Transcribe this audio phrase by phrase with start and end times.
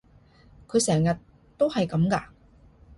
[0.67, 1.15] 佢成日
[1.59, 2.25] 都係噉㗎？